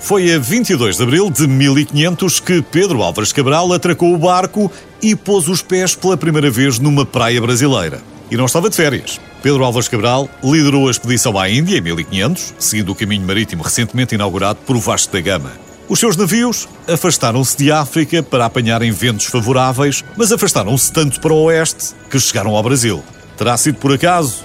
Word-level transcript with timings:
Foi 0.00 0.34
a 0.34 0.38
22 0.38 0.96
de 0.96 1.02
abril 1.02 1.30
de 1.30 1.46
1500 1.46 2.40
que 2.40 2.62
Pedro 2.62 3.02
Álvares 3.02 3.32
Cabral 3.32 3.72
atracou 3.72 4.14
o 4.14 4.18
barco 4.18 4.72
e 5.02 5.14
pôs 5.14 5.46
os 5.46 5.62
pés 5.62 5.94
pela 5.94 6.16
primeira 6.16 6.50
vez 6.50 6.78
numa 6.78 7.04
praia 7.04 7.40
brasileira. 7.40 8.02
E 8.30 8.36
não 8.36 8.46
estava 8.46 8.70
de 8.70 8.76
férias. 8.76 9.20
Pedro 9.42 9.62
Álvares 9.62 9.88
Cabral 9.88 10.28
liderou 10.42 10.88
a 10.88 10.90
expedição 10.90 11.38
à 11.38 11.48
Índia 11.50 11.78
em 11.78 11.80
1500, 11.82 12.54
seguindo 12.58 12.92
o 12.92 12.94
caminho 12.94 13.26
marítimo 13.26 13.62
recentemente 13.62 14.14
inaugurado 14.14 14.60
por 14.66 14.76
Vasco 14.78 15.12
da 15.12 15.20
Gama. 15.20 15.52
Os 15.88 15.98
seus 15.98 16.16
navios 16.16 16.68
afastaram-se 16.88 17.56
de 17.56 17.70
África 17.70 18.22
para 18.22 18.46
apanharem 18.46 18.90
ventos 18.92 19.26
favoráveis, 19.26 20.04
mas 20.16 20.32
afastaram-se 20.32 20.92
tanto 20.92 21.20
para 21.20 21.32
o 21.32 21.42
oeste 21.44 21.94
que 22.08 22.18
chegaram 22.18 22.56
ao 22.56 22.62
Brasil. 22.62 23.02
Terá 23.36 23.56
sido 23.56 23.78
por 23.78 23.92
acaso? 23.92 24.44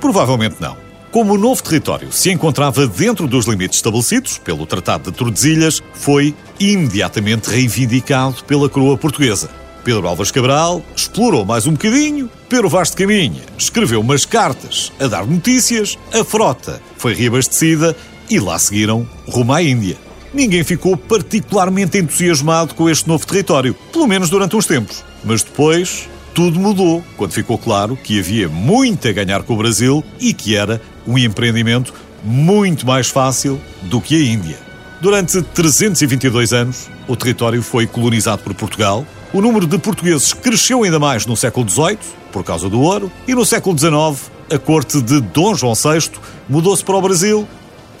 Provavelmente 0.00 0.56
não. 0.60 0.83
Como 1.14 1.34
o 1.34 1.38
novo 1.38 1.62
território 1.62 2.10
se 2.10 2.32
encontrava 2.32 2.88
dentro 2.88 3.28
dos 3.28 3.46
limites 3.46 3.78
estabelecidos 3.78 4.36
pelo 4.38 4.66
Tratado 4.66 5.12
de 5.12 5.16
Tordesilhas, 5.16 5.80
foi 5.92 6.34
imediatamente 6.58 7.50
reivindicado 7.50 8.42
pela 8.42 8.68
coroa 8.68 8.98
portuguesa. 8.98 9.48
Pedro 9.84 10.08
Álvares 10.08 10.32
Cabral 10.32 10.82
explorou 10.96 11.44
mais 11.44 11.68
um 11.68 11.74
bocadinho, 11.74 12.28
pelo 12.48 12.68
vasto 12.68 12.96
caminho, 12.96 13.40
escreveu 13.56 14.00
umas 14.00 14.26
cartas 14.26 14.92
a 14.98 15.06
dar 15.06 15.24
notícias, 15.24 15.96
a 16.12 16.24
frota 16.24 16.82
foi 16.96 17.14
reabastecida 17.14 17.96
e 18.28 18.40
lá 18.40 18.58
seguiram 18.58 19.08
rumo 19.28 19.52
à 19.52 19.62
Índia. 19.62 19.96
Ninguém 20.32 20.64
ficou 20.64 20.96
particularmente 20.96 21.96
entusiasmado 21.96 22.74
com 22.74 22.90
este 22.90 23.06
novo 23.06 23.24
território, 23.24 23.72
pelo 23.92 24.08
menos 24.08 24.30
durante 24.30 24.56
uns 24.56 24.66
tempos. 24.66 25.04
Mas 25.22 25.44
depois 25.44 26.08
tudo 26.34 26.58
mudou 26.58 27.04
quando 27.16 27.30
ficou 27.30 27.56
claro 27.56 27.96
que 27.96 28.18
havia 28.18 28.48
muito 28.48 29.06
a 29.06 29.12
ganhar 29.12 29.44
com 29.44 29.54
o 29.54 29.56
Brasil 29.56 30.02
e 30.18 30.34
que 30.34 30.56
era 30.56 30.82
um 31.06 31.18
empreendimento 31.18 31.92
muito 32.22 32.86
mais 32.86 33.08
fácil 33.08 33.60
do 33.82 34.00
que 34.00 34.16
a 34.16 34.24
Índia. 34.32 34.58
Durante 35.00 35.42
322 35.42 36.52
anos, 36.52 36.88
o 37.06 37.14
território 37.14 37.62
foi 37.62 37.86
colonizado 37.86 38.42
por 38.42 38.54
Portugal. 38.54 39.06
O 39.32 39.40
número 39.42 39.66
de 39.66 39.78
portugueses 39.78 40.32
cresceu 40.32 40.82
ainda 40.82 40.98
mais 40.98 41.26
no 41.26 41.36
século 41.36 41.68
XVIII, 41.68 41.98
por 42.32 42.42
causa 42.42 42.70
do 42.70 42.80
ouro, 42.80 43.12
e 43.28 43.34
no 43.34 43.44
século 43.44 43.78
XIX, 43.78 44.30
a 44.50 44.58
corte 44.58 45.00
de 45.02 45.20
Dom 45.20 45.54
João 45.54 45.74
VI 45.74 46.10
mudou-se 46.48 46.84
para 46.84 46.96
o 46.96 47.02
Brasil 47.02 47.46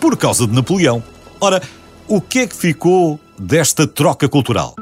por 0.00 0.16
causa 0.16 0.46
de 0.46 0.54
Napoleão. 0.54 1.02
Ora, 1.40 1.60
o 2.08 2.20
que 2.20 2.40
é 2.40 2.46
que 2.46 2.56
ficou 2.56 3.20
desta 3.38 3.86
troca 3.86 4.28
cultural? 4.28 4.74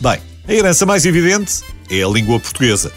Bem, 0.00 0.20
a 0.48 0.52
herança 0.52 0.86
mais 0.86 1.04
evidente 1.04 1.62
é 1.90 2.02
a 2.02 2.08
língua 2.08 2.38
portuguesa, 2.38 2.92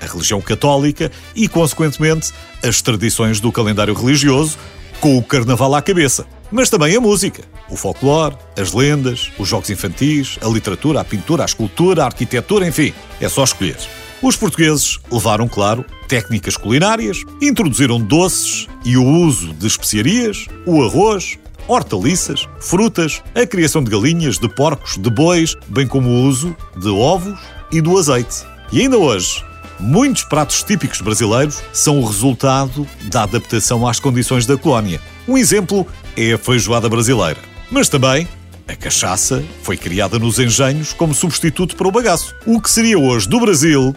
a 0.00 0.06
religião 0.06 0.40
católica 0.40 1.10
e, 1.34 1.48
consequentemente, 1.48 2.32
as 2.62 2.80
tradições 2.80 3.40
do 3.40 3.52
calendário 3.52 3.94
religioso, 3.94 4.58
com 5.00 5.16
o 5.16 5.22
carnaval 5.22 5.74
à 5.74 5.82
cabeça. 5.82 6.26
Mas 6.50 6.70
também 6.70 6.96
a 6.96 7.00
música, 7.00 7.42
o 7.68 7.76
folclore, 7.76 8.36
as 8.56 8.72
lendas, 8.72 9.30
os 9.38 9.48
jogos 9.48 9.70
infantis, 9.70 10.38
a 10.40 10.46
literatura, 10.46 11.00
a 11.00 11.04
pintura, 11.04 11.42
a 11.42 11.46
escultura, 11.46 12.02
a 12.02 12.06
arquitetura, 12.06 12.66
enfim, 12.66 12.94
é 13.20 13.28
só 13.28 13.44
escolher. 13.44 13.76
Os 14.22 14.36
portugueses 14.36 14.98
levaram, 15.10 15.48
claro, 15.48 15.84
técnicas 16.08 16.56
culinárias, 16.56 17.22
introduziram 17.42 18.00
doces 18.00 18.66
e 18.84 18.96
o 18.96 19.04
uso 19.04 19.52
de 19.54 19.66
especiarias, 19.66 20.46
o 20.64 20.82
arroz, 20.82 21.38
hortaliças, 21.68 22.48
frutas, 22.60 23.22
a 23.34 23.44
criação 23.44 23.82
de 23.82 23.90
galinhas, 23.90 24.38
de 24.38 24.48
porcos, 24.48 24.96
de 24.96 25.10
bois, 25.10 25.54
bem 25.68 25.86
como 25.86 26.08
o 26.08 26.22
uso 26.22 26.56
de 26.76 26.88
ovos 26.88 27.38
e 27.72 27.80
do 27.80 27.98
azeite. 27.98 28.44
E 28.72 28.80
ainda 28.80 28.96
hoje, 28.98 29.44
muitos 29.78 30.24
pratos 30.24 30.62
típicos 30.62 31.00
brasileiros 31.00 31.62
são 31.72 32.00
o 32.00 32.06
resultado 32.06 32.86
da 33.04 33.22
adaptação 33.22 33.86
às 33.86 34.00
condições 34.00 34.46
da 34.46 34.56
colónia. 34.56 35.00
Um 35.26 35.36
exemplo 35.36 35.86
é 36.16 36.32
a 36.32 36.38
feijoada 36.38 36.88
brasileira. 36.88 37.40
Mas 37.70 37.88
também 37.88 38.28
a 38.68 38.74
cachaça 38.74 39.44
foi 39.62 39.76
criada 39.76 40.18
nos 40.18 40.38
engenhos 40.38 40.92
como 40.92 41.14
substituto 41.14 41.76
para 41.76 41.86
o 41.86 41.92
bagaço. 41.92 42.34
O 42.44 42.60
que 42.60 42.70
seria 42.70 42.98
hoje 42.98 43.28
do 43.28 43.40
Brasil, 43.40 43.94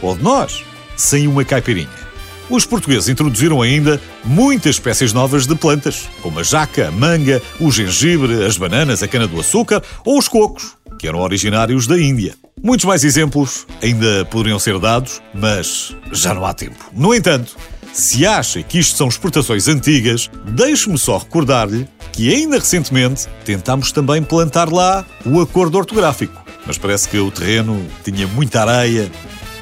ou 0.00 0.16
de 0.16 0.22
nós, 0.22 0.64
sem 0.96 1.26
uma 1.26 1.44
caipirinha? 1.44 2.02
Os 2.48 2.66
portugueses 2.66 3.08
introduziram 3.08 3.62
ainda 3.62 4.00
muitas 4.24 4.76
espécies 4.76 5.12
novas 5.12 5.46
de 5.46 5.54
plantas, 5.54 6.08
como 6.20 6.38
a 6.38 6.42
jaca, 6.42 6.88
a 6.88 6.90
manga, 6.90 7.40
o 7.58 7.70
gengibre, 7.70 8.44
as 8.44 8.58
bananas, 8.58 9.02
a 9.02 9.08
cana-do-açúcar 9.08 9.82
ou 10.04 10.18
os 10.18 10.28
cocos, 10.28 10.76
que 11.02 11.08
eram 11.08 11.18
originários 11.18 11.88
da 11.88 12.00
Índia. 12.00 12.36
Muitos 12.62 12.86
mais 12.86 13.02
exemplos 13.02 13.66
ainda 13.82 14.24
poderiam 14.26 14.56
ser 14.56 14.78
dados, 14.78 15.20
mas 15.34 15.96
já 16.12 16.32
não 16.32 16.46
há 16.46 16.54
tempo. 16.54 16.78
No 16.92 17.12
entanto, 17.12 17.56
se 17.92 18.24
acha 18.24 18.62
que 18.62 18.78
isto 18.78 18.96
são 18.96 19.08
exportações 19.08 19.66
antigas, 19.66 20.30
deixe-me 20.44 20.96
só 20.96 21.18
recordar-lhe 21.18 21.88
que 22.12 22.32
ainda 22.32 22.56
recentemente 22.56 23.26
tentámos 23.44 23.90
também 23.90 24.22
plantar 24.22 24.70
lá 24.72 25.04
o 25.26 25.40
acordo 25.40 25.76
ortográfico. 25.76 26.40
Mas 26.64 26.78
parece 26.78 27.08
que 27.08 27.18
o 27.18 27.32
terreno 27.32 27.84
tinha 28.04 28.28
muita 28.28 28.60
areia 28.60 29.10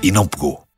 e 0.03 0.13
não 0.13 0.27
pegou. 0.27 0.70